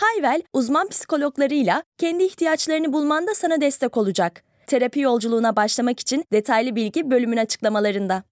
[0.00, 4.42] Hayvel, uzman psikologlarıyla kendi ihtiyaçlarını bulmanda sana destek olacak.
[4.66, 8.24] Terapi yolculuğuna başlamak için detaylı bilgi bölümün açıklamalarında.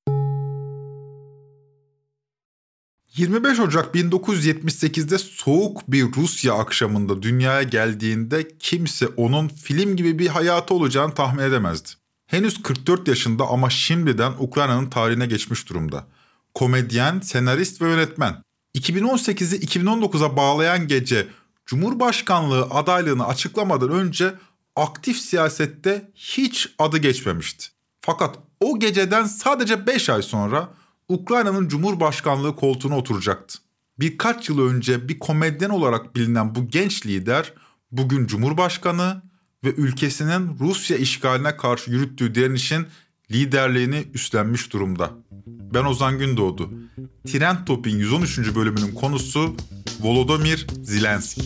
[3.16, 10.74] 25 Ocak 1978'de soğuk bir Rusya akşamında dünyaya geldiğinde kimse onun film gibi bir hayatı
[10.74, 11.88] olacağını tahmin edemezdi.
[12.26, 16.06] Henüz 44 yaşında ama şimdiden Ukrayna'nın tarihine geçmiş durumda.
[16.54, 18.34] Komedyen, senarist ve yönetmen.
[18.74, 21.26] 2018'i 2019'a bağlayan gece
[21.68, 24.34] Cumhurbaşkanlığı adaylığını açıklamadan önce
[24.76, 27.66] aktif siyasette hiç adı geçmemişti.
[28.00, 30.68] Fakat o geceden sadece 5 ay sonra
[31.08, 33.58] Ukrayna'nın Cumhurbaşkanlığı koltuğuna oturacaktı.
[34.00, 37.52] Birkaç yıl önce bir komedyen olarak bilinen bu genç lider
[37.92, 39.22] bugün Cumhurbaşkanı
[39.64, 42.86] ve ülkesinin Rusya işgaline karşı yürüttüğü direnişin
[43.30, 45.10] liderliğini üstlenmiş durumda.
[45.74, 46.70] Ben Ozan Gündoğdu.
[47.26, 48.54] Trend Top'in 113.
[48.54, 49.56] bölümünün konusu
[50.00, 51.42] Volodymyr Zelenski.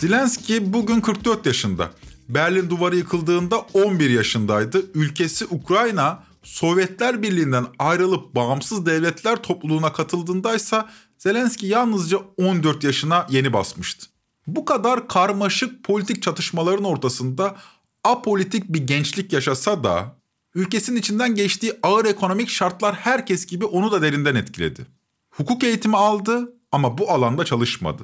[0.00, 1.90] Zelenski bugün 44 yaşında.
[2.28, 4.82] Berlin duvarı yıkıldığında 11 yaşındaydı.
[4.94, 14.06] Ülkesi Ukrayna Sovyetler Birliği'nden ayrılıp bağımsız devletler topluluğuna katıldığındaysa Zelenski yalnızca 14 yaşına yeni basmıştı.
[14.46, 17.56] Bu kadar karmaşık politik çatışmaların ortasında
[18.04, 20.16] apolitik bir gençlik yaşasa da
[20.54, 24.86] ülkesinin içinden geçtiği ağır ekonomik şartlar herkes gibi onu da derinden etkiledi.
[25.30, 28.02] Hukuk eğitimi aldı ama bu alanda çalışmadı.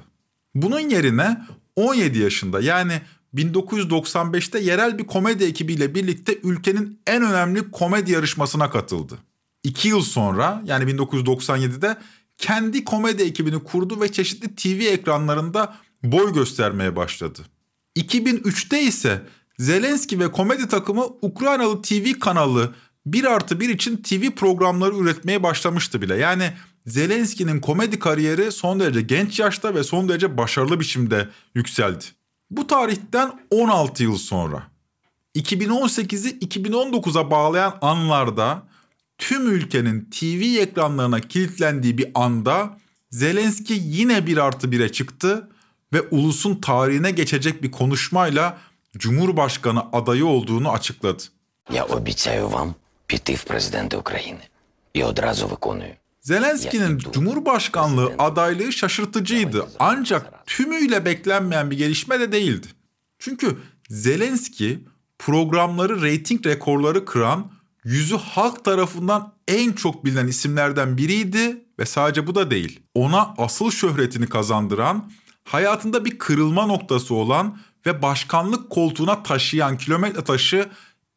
[0.54, 1.46] Bunun yerine
[1.76, 3.00] 17 yaşında yani
[3.34, 9.18] 1995'te yerel bir komedi ekibiyle birlikte ülkenin en önemli komedi yarışmasına katıldı.
[9.62, 11.96] İki yıl sonra yani 1997'de
[12.38, 17.40] kendi komedi ekibini kurdu ve çeşitli TV ekranlarında boy göstermeye başladı.
[17.96, 19.22] 2003'te ise
[19.58, 22.74] Zelenski ve komedi takımı Ukraynalı TV kanalı
[23.06, 26.16] 1 artı 1 için TV programları üretmeye başlamıştı bile.
[26.16, 26.52] Yani
[26.86, 32.04] Zelenski'nin komedi kariyeri son derece genç yaşta ve son derece başarılı biçimde yükseldi.
[32.50, 34.62] Bu tarihten 16 yıl sonra
[35.34, 38.62] 2018'i 2019'a bağlayan anlarda
[39.17, 42.77] tüm ülkenin TV ekranlarına kilitlendiği bir anda
[43.11, 45.49] Zelenski yine bir artı bire çıktı
[45.93, 48.57] ve ulusun tarihine geçecek bir konuşmayla
[48.97, 51.23] Cumhurbaşkanı adayı olduğunu açıkladı.
[51.73, 52.69] Я обіцяю вам
[53.07, 54.43] піти в президенти України.
[54.93, 55.93] І одразу виконую.
[56.21, 62.67] Zelenski'nin Cumhurbaşkanlığı adaylığı şaşırtıcıydı ancak tümüyle beklenmeyen bir gelişme de değildi.
[63.19, 63.57] Çünkü
[63.89, 64.79] Zelenski
[65.19, 67.51] programları reyting rekorları kıran
[67.84, 72.80] yüzü halk tarafından en çok bilinen isimlerden biriydi ve sadece bu da değil.
[72.94, 75.10] Ona asıl şöhretini kazandıran,
[75.44, 80.68] hayatında bir kırılma noktası olan ve başkanlık koltuğuna taşıyan kilometre taşı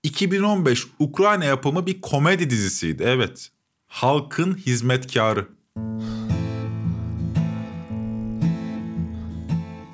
[0.03, 3.03] 2015 Ukrayna yapımı bir komedi dizisiydi.
[3.05, 3.51] Evet.
[3.87, 5.47] Halkın hizmetkarı.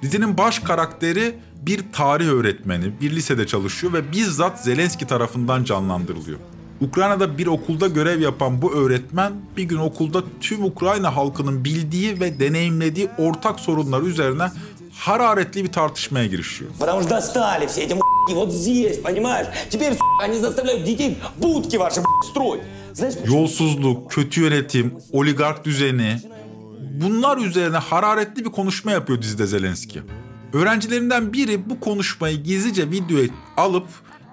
[0.02, 6.40] Dizinin baş karakteri bir tarih öğretmeni, bir lisede çalışıyor ve bizzat Zelenski tarafından canlandırılıyor.
[6.83, 12.41] Ukrayna'da bir okulda görev yapan bu öğretmen bir gün okulda tüm Ukrayna halkının bildiği ve
[12.41, 14.51] deneyimlediği ortak sorunlar üzerine
[14.93, 16.71] hararetli bir tartışmaya girişiyor.
[16.79, 17.95] Потому что достали все эти
[18.35, 19.47] вот здесь, понимаешь?
[19.71, 22.01] Теперь они заставляют детей будки ваши
[22.31, 22.63] строить.
[22.93, 26.21] Знаешь, Yolsuzluk, kötü yönetim, oligark düzeni
[27.03, 30.03] bunlar üzerine hararetli bir konuşma yapıyor dizide Zelenski.
[30.53, 33.87] Öğrencilerinden biri bu konuşmayı gizlice videoya alıp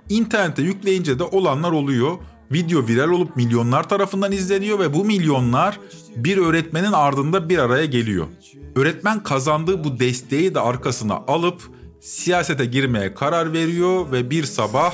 [0.10, 2.18] internete yükleyince de olanlar oluyor.
[2.52, 5.80] Video viral olup milyonlar tarafından izleniyor ve bu milyonlar
[6.16, 8.28] bir öğretmenin ardında bir araya geliyor.
[8.76, 11.62] Öğretmen kazandığı bu desteği de arkasına alıp
[12.02, 14.94] siyasete girmeye karar veriyor ve bir sabah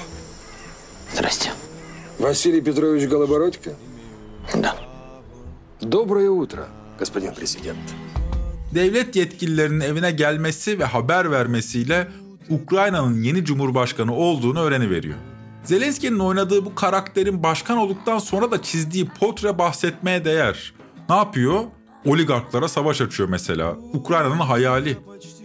[1.16, 1.52] Здрасте.
[2.20, 3.72] Василий Петрович Голобородько?
[4.64, 4.76] Да.
[5.82, 6.64] Доброе утро,
[7.00, 7.96] господин президент.
[8.76, 12.08] devlet yetkililerinin evine gelmesi ve haber vermesiyle
[12.50, 15.18] Ukrayna'nın yeni cumhurbaşkanı olduğunu öğreniveriyor.
[15.67, 20.75] Zelenski'nin oynadığı bu karakterin başkan olduktan sonra da çizdiği portre bahsetmeye değer.
[21.09, 21.61] Ne yapıyor?
[22.05, 23.77] Oligarklara savaş açıyor mesela.
[23.93, 24.97] Ukrayna'nın hayali.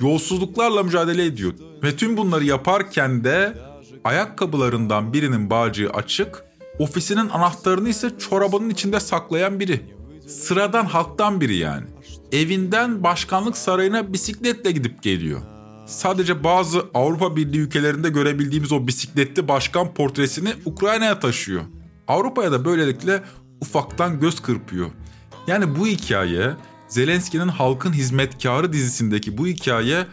[0.01, 1.53] Yolsuzluklarla mücadele ediyor.
[1.83, 3.57] Ve tüm bunları yaparken de
[4.03, 6.43] ayakkabılarından birinin bağcığı açık,
[6.79, 9.81] ofisinin anahtarını ise çorabının içinde saklayan biri.
[10.27, 11.85] Sıradan halktan biri yani.
[12.31, 15.41] Evinden başkanlık sarayına bisikletle gidip geliyor.
[15.91, 21.61] Sadece bazı Avrupa Birliği ülkelerinde görebildiğimiz o bisikletli başkan portresini Ukrayna'ya taşıyor.
[22.07, 23.23] Avrupa'ya da böylelikle
[23.61, 24.91] ufaktan göz kırpıyor.
[25.47, 26.55] Yani bu hikaye
[26.87, 30.05] Zelenski'nin Halkın Hizmetkarı dizisindeki bu hikaye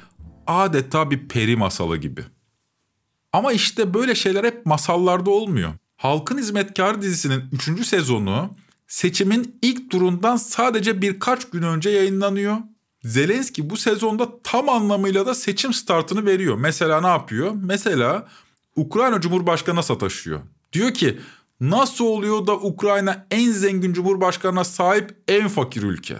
[0.46, 2.24] adeta bir peri masalı gibi.
[3.32, 5.72] Ama işte böyle şeyler hep masallarda olmuyor.
[5.96, 7.86] Halkın Hizmetkarı dizisinin 3.
[7.86, 8.50] sezonu
[8.86, 12.56] seçimin ilk turundan sadece birkaç gün önce yayınlanıyor.
[13.02, 16.56] Zelenski bu sezonda tam anlamıyla da seçim startını veriyor.
[16.56, 17.52] Mesela ne yapıyor?
[17.62, 18.28] Mesela
[18.76, 20.40] Ukrayna Cumhurbaşkanı'na sataşıyor.
[20.72, 21.18] Diyor ki
[21.60, 26.16] nasıl oluyor da Ukrayna en zengin cumhurbaşkanına sahip en fakir ülke?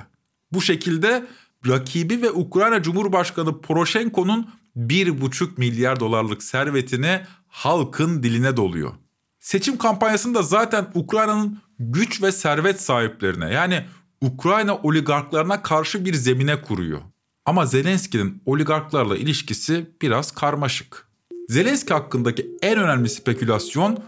[0.52, 1.26] Bu şekilde
[1.66, 8.92] rakibi ve Ukrayna Cumhurbaşkanı Poroshenko'nun 1,5 milyar dolarlık servetini halkın diline doluyor.
[9.38, 13.84] Seçim kampanyasında zaten Ukrayna'nın güç ve servet sahiplerine yani
[14.22, 17.00] Ukrayna oligarklarına karşı bir zemine kuruyor.
[17.46, 21.08] Ama Zelenski'nin oligarklarla ilişkisi biraz karmaşık.
[21.48, 23.98] Zelenski hakkındaki en önemli spekülasyon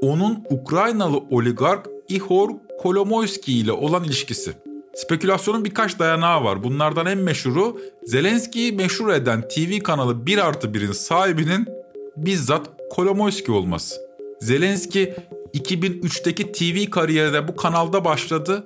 [0.00, 2.50] onun Ukraynalı oligark Ihor
[2.80, 4.52] Kolomoyski ile olan ilişkisi.
[4.94, 6.64] Spekülasyonun birkaç dayanağı var.
[6.64, 11.68] Bunlardan en meşhuru Zelenski'yi meşhur eden TV kanalı 1 artı 1'in sahibinin
[12.16, 14.00] bizzat Kolomoyski olması.
[14.40, 15.14] Zelenski
[15.54, 18.64] 2003'teki TV kariyerine bu kanalda başladı.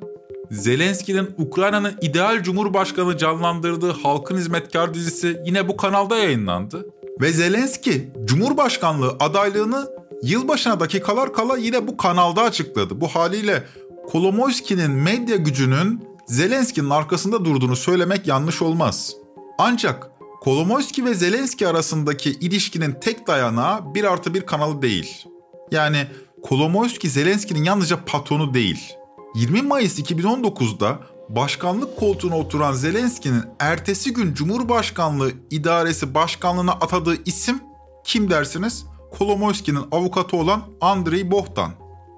[0.53, 6.87] Zelenski'nin Ukrayna'nın ideal cumhurbaşkanı canlandırdığı Halkın Hizmetkar dizisi yine bu kanalda yayınlandı.
[7.21, 9.89] Ve Zelenski Cumhurbaşkanlığı adaylığını
[10.23, 13.01] yılbaşına dakikalar kala yine bu kanalda açıkladı.
[13.01, 13.65] Bu haliyle
[14.09, 19.13] Kolomoyski'nin medya gücünün Zelenski'nin arkasında durduğunu söylemek yanlış olmaz.
[19.59, 20.11] Ancak
[20.41, 25.25] Kolomoyski ve Zelenski arasındaki ilişkinin tek dayanağı 1 artı 1 kanalı değil.
[25.71, 26.07] Yani
[26.43, 28.93] Kolomoyski Zelenski'nin yalnızca patronu değil.
[29.35, 30.99] 20 Mayıs 2019'da
[31.29, 37.61] başkanlık koltuğuna oturan Zelenski'nin ertesi gün Cumhurbaşkanlığı İdaresi Başkanlığına atadığı isim
[38.05, 38.87] kim dersiniz?
[39.19, 41.71] Kolomoyski'nin avukatı olan Andrei Bohdan.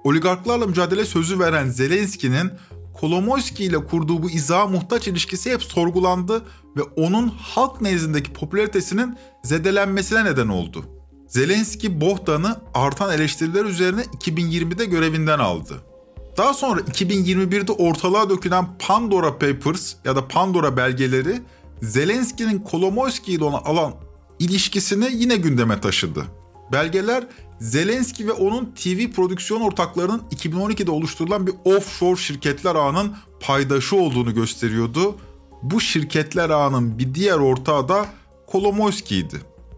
[0.03, 2.51] Oligarklarla mücadele sözü veren Zelenski'nin
[2.93, 6.45] Kolomoyski ile kurduğu bu izaha muhtaç ilişkisi hep sorgulandı
[6.77, 10.85] ve onun halk nezdindeki popülaritesinin zedelenmesine neden oldu.
[11.27, 15.94] Zelenski Bohdan'ı artan eleştiriler üzerine 2020'de görevinden aldı.
[16.37, 21.41] Daha sonra 2021'de ortalığa dökülen Pandora Papers ya da Pandora belgeleri
[21.81, 23.93] Zelenski'nin Kolomoyski ile olan
[24.39, 26.25] ilişkisini yine gündeme taşıdı.
[26.71, 27.27] Belgeler
[27.59, 35.15] Zelenski ve onun TV prodüksiyon ortaklarının 2012'de oluşturulan bir offshore şirketler ağının paydaşı olduğunu gösteriyordu.
[35.63, 38.05] Bu şirketler ağının bir diğer ortağı da
[38.47, 39.35] Kolomoyski'ydi.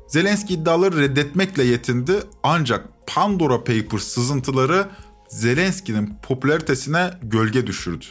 [0.07, 2.13] Zelenski iddiaları reddetmekle yetindi
[2.43, 4.87] ancak Pandora Papers sızıntıları
[5.29, 8.05] Zelenski'nin popülaritesine gölge düşürdü.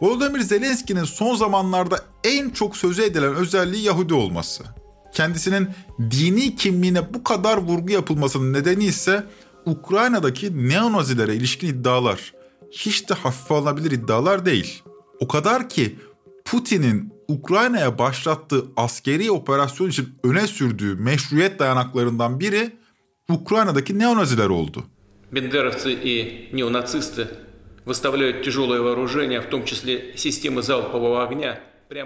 [0.00, 4.64] Volodymyr Zelenski'nin son zamanlarda en çok sözü edilen özelliği Yahudi olması.
[5.12, 5.68] Kendisinin
[6.10, 9.24] dini kimliğine bu kadar vurgu yapılmasının nedeni ise
[9.66, 12.32] Ukrayna'daki neonazilere ilişkin iddialar.
[12.70, 14.82] Hiç de hafife alınabilir iddialar değil.
[15.20, 15.98] O kadar ki
[16.44, 22.76] Putin'in Ukrayna'ya başlattığı askeri operasyon için öne sürdüğü meşruiyet dayanaklarından biri
[23.28, 24.84] Ukrayna'daki neonaziler oldu.
[25.33, 27.27] Бендеровцы и неонацисты
[27.85, 31.59] выставляют тяжелое вооружение, в том числе системы залпового огня.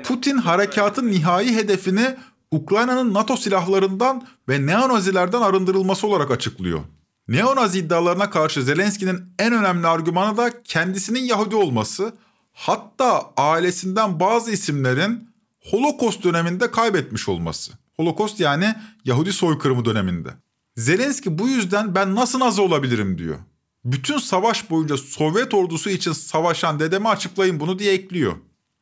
[0.04, 2.16] Putin harekatın nihai hedefini
[2.52, 6.80] Ukrayna'nın NATO silahlarından ve neonazilerden arındırılması olarak açıklıyor.
[7.28, 12.14] Neonazi iddialarına karşı Zelenski'nin en önemli argümanı da kendisinin Yahudi olması,
[12.54, 15.30] hatta ailesinden bazı isimlerin
[15.72, 17.74] Holocaust döneminde kaybetmiş olması.
[17.98, 20.30] Holocaust yani Yahudi soykırımı döneminde.
[20.79, 23.39] Zelenski bu yüzden ben nasıl Nazi olabilirim diyor.
[23.85, 28.37] Bütün savaş boyunca Sovyet ordusu için savaşan dedeme açıklayın bunu diye ekliyor.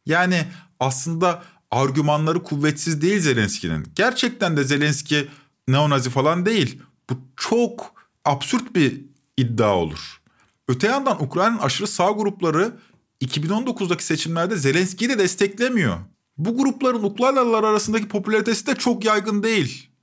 [0.06, 0.44] Yani
[0.80, 3.86] aslında argümanları kuvvetsiz değil Zelenski'nin.
[3.94, 5.28] Gerçekten de Zelenski
[5.68, 6.82] neonazi falan değil.
[7.10, 9.00] Bu çok absürt bir
[9.36, 10.20] iddia olur.
[10.68, 12.72] Öte yandan Ukrayna'nın aşırı sağ grupları
[13.20, 15.96] 2019'daki seçimlerde Zelenski'yi de desteklemiyor.
[16.38, 19.95] Bu grupların Ukraynalılar arasındaki popülaritesi de çok yaygın değil.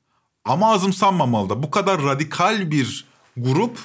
[0.46, 3.06] Ama azımsanmamalı da bu kadar radikal bir
[3.38, 3.80] grup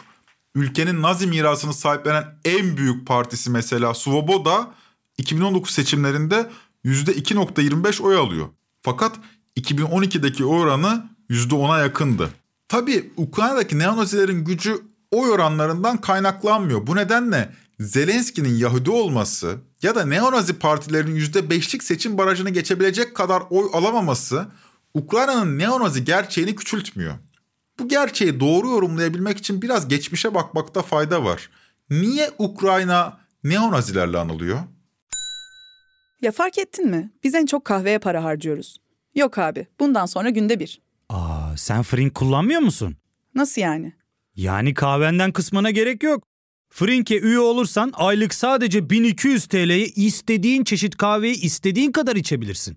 [0.54, 4.70] ülkenin Nazi mirasını sahiplenen en büyük partisi mesela Svoboda
[5.18, 6.50] 2019 seçimlerinde
[6.84, 8.48] %2.25 oy alıyor.
[8.82, 9.16] Fakat
[9.60, 12.30] 2012'deki oranı %10'a yakındı.
[12.68, 16.86] Tabi Ukrayna'daki neonazilerin gücü oy oranlarından kaynaklanmıyor.
[16.86, 23.70] Bu nedenle Zelenski'nin Yahudi olması ya da neonazi partilerinin %5'lik seçim barajını geçebilecek kadar oy
[23.72, 24.46] alamaması
[24.94, 27.14] Ukrayna'nın neonazi gerçeğini küçültmüyor.
[27.78, 31.50] Bu gerçeği doğru yorumlayabilmek için biraz geçmişe bakmakta fayda var.
[31.90, 34.58] Niye Ukrayna neonazilerle anılıyor?
[36.22, 37.10] Ya fark ettin mi?
[37.24, 38.78] Biz en çok kahveye para harcıyoruz.
[39.14, 40.80] Yok abi, bundan sonra günde bir.
[41.08, 42.96] Aa, sen Frink kullanmıyor musun?
[43.34, 43.92] Nasıl yani?
[44.36, 46.24] Yani kahvenden kısmına gerek yok.
[46.70, 52.76] Frink'e üye olursan aylık sadece 1200 TL'ye istediğin çeşit kahveyi istediğin kadar içebilirsin.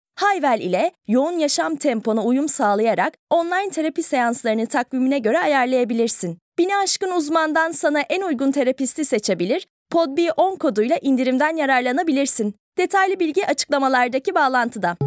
[0.15, 6.37] Hayvel ile yoğun yaşam tempona uyum sağlayarak online terapi seanslarını takvimine göre ayarlayabilirsin.
[6.57, 12.55] Bini aşkın uzmandan sana en uygun terapisti seçebilir, podb10 koduyla indirimden yararlanabilirsin.
[12.77, 14.97] Detaylı bilgi açıklamalardaki bağlantıda.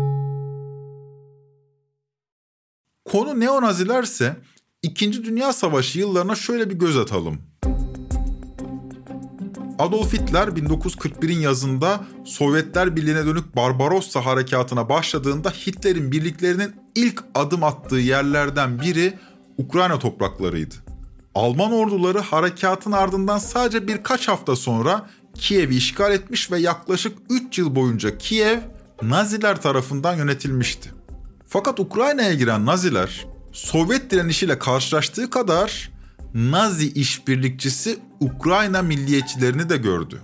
[3.04, 4.36] Konu neonazilerse
[4.82, 7.42] İkinci Dünya Savaşı yıllarına şöyle bir göz atalım.
[9.78, 17.96] Adolf Hitler 1941'in yazında Sovyetler Birliği'ne dönük Barbarossa harekatına başladığında Hitler'in birliklerinin ilk adım attığı
[17.96, 19.18] yerlerden biri
[19.58, 20.74] Ukrayna topraklarıydı.
[21.34, 27.74] Alman orduları harekatın ardından sadece birkaç hafta sonra Kiev'i işgal etmiş ve yaklaşık 3 yıl
[27.74, 28.58] boyunca Kiev
[29.02, 30.92] Naziler tarafından yönetilmişti.
[31.48, 35.93] Fakat Ukrayna'ya giren Naziler Sovyet direnişiyle karşılaştığı kadar
[36.34, 40.20] Nazi işbirlikçisi Ukrayna milliyetçilerini de gördü.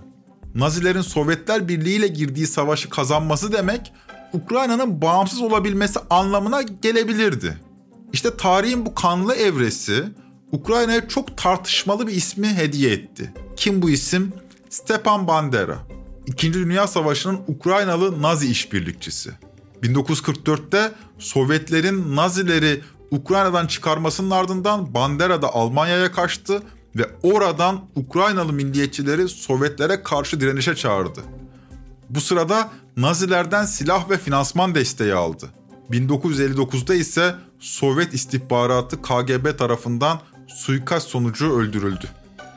[0.55, 3.93] Nazilerin Sovyetler Birliği ile girdiği savaşı kazanması demek
[4.33, 7.57] Ukrayna'nın bağımsız olabilmesi anlamına gelebilirdi.
[8.13, 10.03] İşte tarihin bu kanlı evresi
[10.51, 13.33] Ukrayna'ya çok tartışmalı bir ismi hediye etti.
[13.57, 14.33] Kim bu isim?
[14.69, 15.77] Stepan Bandera.
[16.27, 19.31] İkinci Dünya Savaşı'nın Ukraynalı Nazi işbirlikçisi.
[19.83, 26.63] 1944'te Sovyetlerin Nazileri Ukrayna'dan çıkarmasının ardından Bandera da Almanya'ya kaçtı
[26.95, 31.19] ve oradan Ukraynalı milliyetçileri Sovyetlere karşı direnişe çağırdı.
[32.09, 35.49] Bu sırada Nazilerden silah ve finansman desteği aldı.
[35.91, 42.05] 1959'da ise Sovyet istihbaratı KGB tarafından suikast sonucu öldürüldü.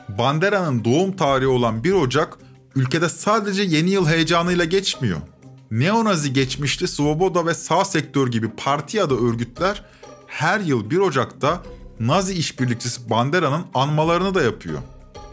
[0.09, 2.37] Bandera'nın doğum tarihi olan 1 Ocak
[2.75, 5.17] ülkede sadece yeni yıl heyecanıyla geçmiyor.
[5.71, 9.83] Neonazi geçmişli Svoboda ve sağ sektör gibi parti ya da örgütler
[10.35, 11.63] her yıl 1 Ocak'ta
[11.99, 14.79] Nazi işbirlikçisi Bandera'nın anmalarını da yapıyor.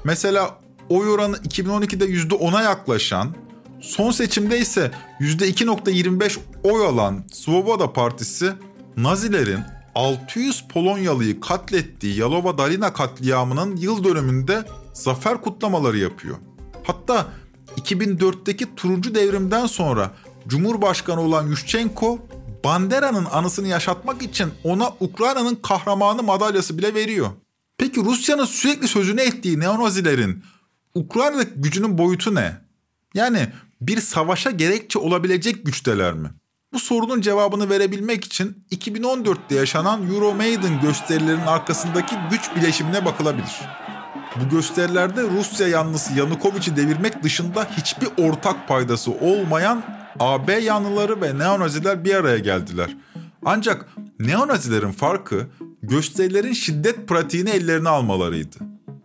[0.05, 3.35] Mesela oy oranı 2012'de %10'a yaklaşan,
[3.81, 4.91] son seçimde ise
[5.21, 8.53] %2.25 oy alan Svoboda Partisi
[8.97, 9.61] Nazilerin
[9.95, 16.37] 600 Polonyalı'yı katlettiği Yalova Dalina katliamının yıl dönümünde zafer kutlamaları yapıyor.
[16.85, 17.27] Hatta
[17.77, 20.11] 2004'teki turuncu devrimden sonra
[20.49, 22.19] Cumhurbaşkanı olan Yushchenko
[22.65, 27.31] Bandera'nın anısını yaşatmak için ona Ukrayna'nın kahramanı madalyası bile veriyor.
[27.79, 30.45] Peki Rusya'nın sürekli sözünü ettiği neonazilerin
[30.95, 32.57] Ukrayna'daki gücünün boyutu ne?
[33.15, 33.49] Yani
[33.81, 36.31] bir savaşa gerekçe olabilecek güçteler mi?
[36.73, 43.61] Bu sorunun cevabını verebilmek için 2014'te yaşanan Euromaidan gösterilerinin arkasındaki güç bileşimine bakılabilir.
[44.41, 49.83] Bu gösterilerde Rusya yanlısı Yanukovic'i devirmek dışında hiçbir ortak paydası olmayan
[50.21, 52.97] AB yanlıları ve neonaziler bir araya geldiler.
[53.45, 53.89] Ancak
[54.19, 55.47] neonazilerin farkı
[55.83, 58.57] gösterilerin şiddet pratiğini ellerine almalarıydı.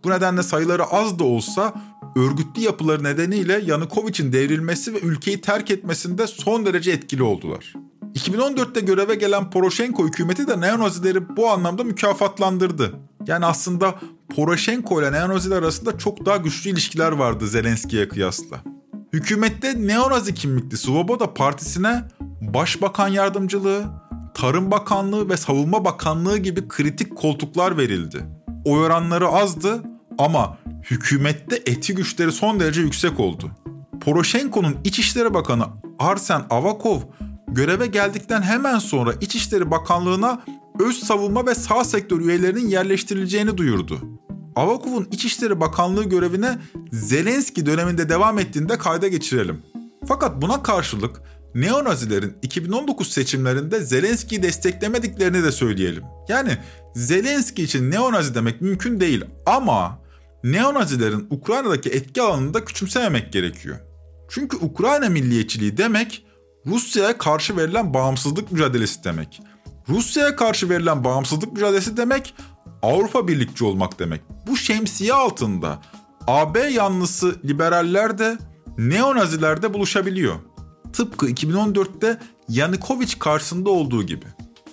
[0.04, 1.74] Bu nedenle sayıları az da olsa
[2.16, 7.74] örgütlü yapıları nedeniyle Yanukovic'in devrilmesi ve ülkeyi terk etmesinde son derece etkili oldular.
[8.14, 12.94] 2014'te göreve gelen Poroshenko hükümeti de neonazileri bu anlamda mükafatlandırdı.
[13.26, 13.94] Yani aslında
[14.36, 18.60] Poroshenko ile neonaziler arasında çok daha güçlü ilişkiler vardı Zelenski'ye kıyasla.
[19.12, 22.04] Hükümette neonazi kimlikli Svoboda partisine
[22.40, 23.84] başbakan yardımcılığı,
[24.34, 28.26] tarım bakanlığı ve savunma bakanlığı gibi kritik koltuklar verildi.
[28.64, 29.82] Oy oranları azdı
[30.18, 30.58] ama
[30.90, 33.50] hükümette eti güçleri son derece yüksek oldu.
[34.00, 35.64] Poroshenko'nun İçişleri Bakanı
[35.98, 37.00] Arsen Avakov
[37.48, 40.42] göreve geldikten hemen sonra İçişleri Bakanlığı'na
[40.80, 44.17] öz savunma ve sağ sektör üyelerinin yerleştirileceğini duyurdu.
[44.58, 46.58] Avakov'un İçişleri Bakanlığı görevine
[46.92, 49.62] Zelenski döneminde devam ettiğinde kayda geçirelim.
[50.08, 51.22] Fakat buna karşılık
[51.54, 56.02] neonazilerin 2019 seçimlerinde Zelenski'yi desteklemediklerini de söyleyelim.
[56.28, 56.58] Yani
[56.94, 59.98] Zelenski için neonazi demek mümkün değil ama
[60.44, 63.76] neonazilerin Ukrayna'daki etki alanını da küçümsememek gerekiyor.
[64.30, 66.26] Çünkü Ukrayna milliyetçiliği demek
[66.66, 69.40] Rusya'ya karşı verilen bağımsızlık mücadelesi demek.
[69.88, 72.34] Rusya'ya karşı verilen bağımsızlık mücadelesi demek
[72.82, 74.20] Avrupa birlikçi olmak demek.
[74.46, 75.82] Bu şemsiye altında
[76.26, 78.38] AB yanlısı liberaller de
[78.78, 80.36] neonaziler de buluşabiliyor.
[80.92, 84.26] Tıpkı 2014'te Yanukovic karşısında olduğu gibi.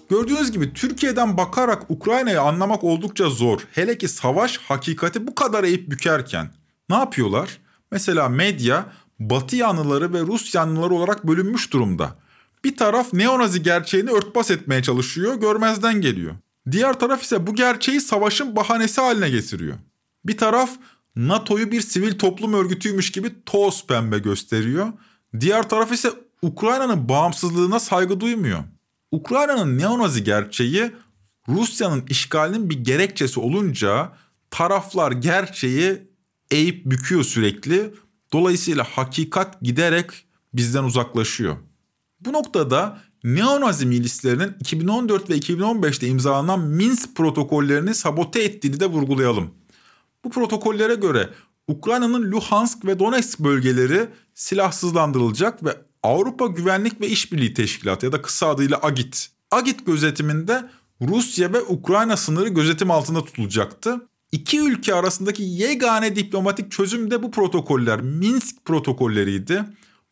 [0.09, 3.59] Gördüğünüz gibi Türkiye'den bakarak Ukrayna'yı anlamak oldukça zor.
[3.71, 6.51] Hele ki savaş hakikati bu kadar eğip bükerken.
[6.89, 7.57] Ne yapıyorlar?
[7.91, 8.85] Mesela medya
[9.19, 12.15] Batı yanlıları ve Rus yanlıları olarak bölünmüş durumda.
[12.63, 16.35] Bir taraf neonazi gerçeğini örtbas etmeye çalışıyor, görmezden geliyor.
[16.72, 19.77] Diğer taraf ise bu gerçeği savaşın bahanesi haline getiriyor.
[20.25, 20.69] Bir taraf
[21.15, 24.88] NATO'yu bir sivil toplum örgütüymüş gibi toz pembe gösteriyor.
[25.39, 26.10] Diğer taraf ise
[26.41, 28.63] Ukrayna'nın bağımsızlığına saygı duymuyor.
[29.12, 30.91] Ukrayna'nın neonazi gerçeği
[31.50, 34.12] Rusya'nın işgalinin bir gerekçesi olunca
[34.51, 36.07] taraflar gerçeği
[36.51, 37.93] eğip büküyor sürekli.
[38.34, 41.57] Dolayısıyla hakikat giderek bizden uzaklaşıyor.
[42.19, 49.51] Bu noktada neonazi milislerinin 2014 ve 2015'te imzalanan Minsk protokollerini sabote ettiğini de vurgulayalım.
[50.24, 51.29] Bu protokollere göre
[51.67, 58.48] Ukrayna'nın Luhansk ve Donetsk bölgeleri silahsızlandırılacak ve Avrupa Güvenlik ve İşbirliği Teşkilatı ya da kısa
[58.48, 59.29] adıyla AGİT.
[59.51, 60.70] AGİT gözetiminde
[61.01, 64.08] Rusya ve Ukrayna sınırı gözetim altında tutulacaktı.
[64.32, 69.65] İki ülke arasındaki yegane diplomatik çözüm de bu protokoller Minsk protokolleriydi.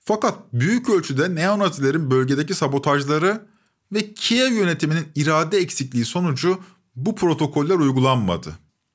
[0.03, 3.45] Fakat büyük ölçüde neonazilerin bölgedeki sabotajları
[3.91, 6.59] ve Kiev yönetiminin irade eksikliği sonucu
[6.95, 8.53] bu protokoller uygulanmadı.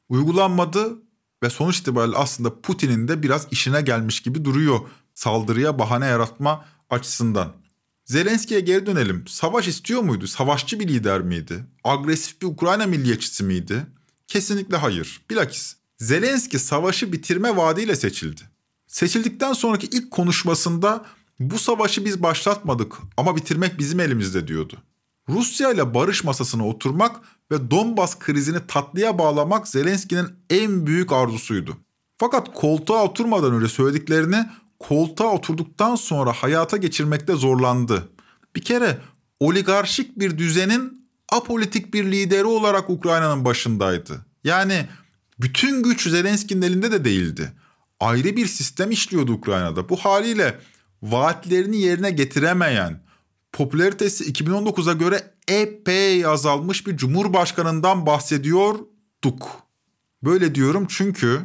[0.08, 0.98] Uygulanmadı
[1.42, 4.80] ve sonuç itibariyle aslında Putin'in de biraz işine gelmiş gibi duruyor
[5.14, 7.52] saldırıya bahane yaratma açısından.
[8.04, 9.24] Zelenski'ye geri dönelim.
[9.26, 10.26] Savaş istiyor muydu?
[10.26, 11.64] Savaşçı bir lider miydi?
[11.84, 13.86] Agresif bir Ukrayna milliyetçisi miydi?
[14.26, 15.20] Kesinlikle hayır.
[15.30, 18.40] Bilakis Zelenski savaşı bitirme vaadiyle seçildi.
[18.88, 21.04] Seçildikten sonraki ilk konuşmasında
[21.40, 24.76] bu savaşı biz başlatmadık ama bitirmek bizim elimizde diyordu.
[25.28, 27.16] Rusya ile barış masasına oturmak
[27.50, 31.76] ve Donbas krizini tatlıya bağlamak Zelenski'nin en büyük arzusuydu.
[32.18, 34.46] Fakat koltuğa oturmadan önce söylediklerini
[34.78, 38.08] koltuğa oturduktan sonra hayata geçirmekte zorlandı.
[38.56, 38.98] Bir kere
[39.40, 44.26] oligarşik bir düzenin apolitik bir lideri olarak Ukrayna'nın başındaydı.
[44.44, 44.86] Yani
[45.40, 47.52] bütün güç Zelenski'nin elinde de değildi.
[48.00, 49.88] Ayrı bir sistem işliyordu Ukrayna'da.
[49.88, 50.60] Bu haliyle
[51.02, 53.02] vaatlerini yerine getiremeyen,
[53.52, 59.62] popülaritesi 2019'a göre epey azalmış bir cumhurbaşkanından bahsediyorduk.
[60.22, 61.40] Böyle diyorum çünkü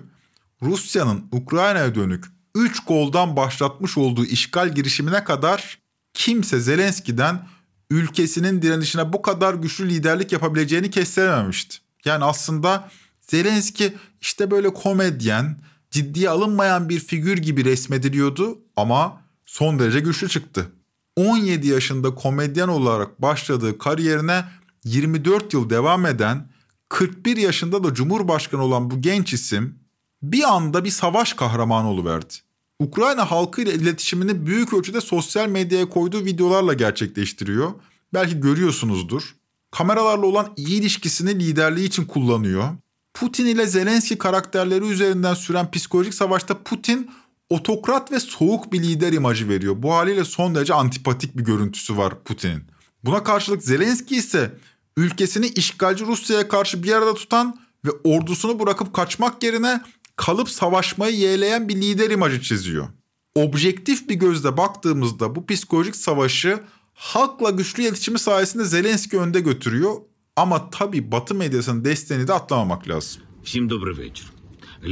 [0.61, 5.79] Rusya'nın Ukrayna'ya dönük 3 goldan başlatmış olduğu işgal girişimine kadar
[6.13, 7.47] kimse Zelenski'den
[7.91, 11.77] ülkesinin direnişine bu kadar güçlü liderlik yapabileceğini kestirememişti.
[12.05, 12.89] Yani aslında
[13.19, 15.57] Zelenski işte böyle komedyen,
[15.93, 20.71] ciddiye alınmayan bir figür gibi resmediliyordu ama son derece güçlü çıktı.
[21.15, 24.45] 17 yaşında komedyen olarak başladığı kariyerine
[24.83, 26.49] 24 yıl devam eden
[26.89, 29.79] 41 yaşında da cumhurbaşkanı olan bu genç isim
[30.23, 32.33] bir anda bir savaş kahramanı oluverdi.
[32.79, 37.71] Ukrayna halkı ile iletişimini büyük ölçüde sosyal medyaya koyduğu videolarla gerçekleştiriyor.
[38.13, 39.35] Belki görüyorsunuzdur.
[39.71, 42.69] Kameralarla olan iyi ilişkisini liderliği için kullanıyor.
[43.13, 47.11] Putin ile Zelenski karakterleri üzerinden süren psikolojik savaşta Putin
[47.49, 49.75] otokrat ve soğuk bir lider imajı veriyor.
[49.77, 52.63] Bu haliyle son derece antipatik bir görüntüsü var Putin'in.
[53.03, 54.57] Buna karşılık Zelenski ise
[54.97, 59.81] ülkesini işgalci Rusya'ya karşı bir arada tutan ve ordusunu bırakıp kaçmak yerine
[60.15, 62.87] kalıp savaşmayı yeğleyen bir lider imajı çiziyor.
[63.35, 66.59] Objektif bir gözle baktığımızda bu psikolojik savaşı
[66.93, 69.95] halkla güçlü iletişimi sayesinde Zelenski önde götürüyor.
[70.36, 73.22] Ama tabii Batı medyasının desteğini de atlamamak lazım.
[73.44, 74.26] Всім добрий вечір.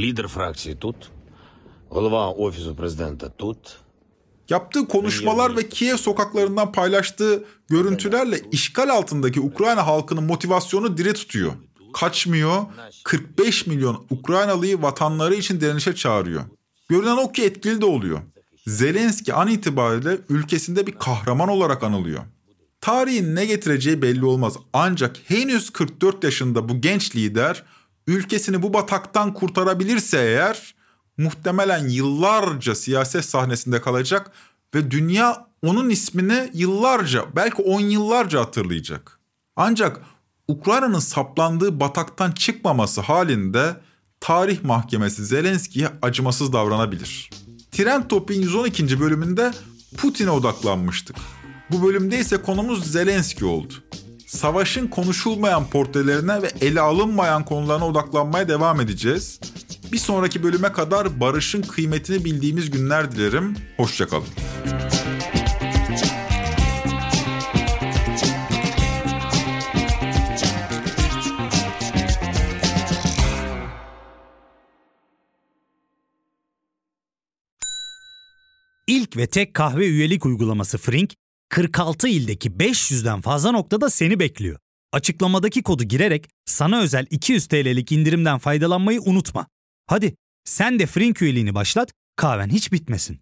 [0.01, 0.97] Лідер фракції тут,
[1.89, 3.59] голова офісу президента тут.
[4.49, 11.51] Yaptığı konuşmalar ve Kiev sokaklarından paylaştığı görüntülerle işgal altındaki Ukrayna halkının motivasyonu diri tutuyor.
[11.93, 12.65] Kaçmıyor,
[13.03, 16.43] 45 milyon Ukraynalıyı vatanları için direnişe çağırıyor.
[16.89, 18.19] Görünen o ki etkili de oluyor.
[18.67, 22.23] Zelenski an itibariyle ülkesinde bir kahraman olarak anılıyor.
[22.82, 27.64] Tarihin ne getireceği belli olmaz ancak henüz 44 yaşında bu genç lider
[28.06, 30.74] ülkesini bu bataktan kurtarabilirse eğer
[31.18, 34.32] muhtemelen yıllarca siyaset sahnesinde kalacak
[34.74, 39.20] ve dünya onun ismini yıllarca belki 10 yıllarca hatırlayacak.
[39.56, 40.00] Ancak
[40.48, 43.76] Ukrayna'nın saplandığı bataktan çıkmaması halinde
[44.20, 47.30] tarih mahkemesi Zelenski'ye acımasız davranabilir.
[47.72, 49.00] Tren Top'un 112.
[49.00, 49.52] bölümünde
[49.96, 51.16] Putin'e odaklanmıştık.
[51.72, 53.74] Bu bölümde ise konumuz Zelenski oldu.
[54.26, 59.40] Savaşın konuşulmayan portrelerine ve ele alınmayan konularına odaklanmaya devam edeceğiz.
[59.92, 63.56] Bir sonraki bölüme kadar barışın kıymetini bildiğimiz günler dilerim.
[63.76, 64.26] Hoşçakalın.
[78.86, 81.14] İlk ve tek kahve üyelik uygulaması Frink,
[81.52, 84.58] 46 ildeki 500'den fazla noktada seni bekliyor.
[84.92, 89.46] Açıklamadaki kodu girerek sana özel 200 TL'lik indirimden faydalanmayı unutma.
[89.86, 93.20] Hadi sen de Frink üyeliğini başlat, kahven hiç bitmesin.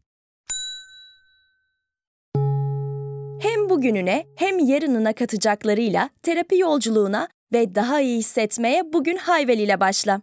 [3.42, 10.22] Hem bugününe hem yarınına katacaklarıyla terapi yolculuğuna ve daha iyi hissetmeye bugün Hayvel ile başla.